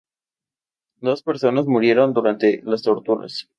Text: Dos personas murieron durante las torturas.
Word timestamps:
Dos 0.99 1.21
personas 1.21 1.67
murieron 1.67 2.15
durante 2.15 2.63
las 2.63 2.81
torturas. 2.81 3.47